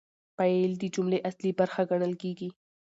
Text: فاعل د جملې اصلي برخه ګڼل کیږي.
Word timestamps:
فاعل 0.37 0.71
د 0.77 0.83
جملې 0.95 1.19
اصلي 1.29 1.51
برخه 1.59 1.81
ګڼل 1.91 2.13
کیږي. 2.21 2.49